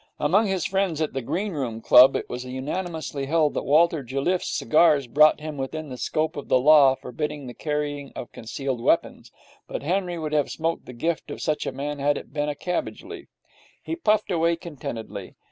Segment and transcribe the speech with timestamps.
[0.19, 4.47] Among his friends at the Green Room Club it was unanimously held that Walter Jelliffe's
[4.49, 9.31] cigars brought him within the scope of the law forbidding the carrying of concealed weapons;
[9.67, 12.49] but Henry would have smoked the gift of such a man if it had been
[12.49, 13.27] a cabbage leaf.
[13.83, 15.35] He puffed away contentedly.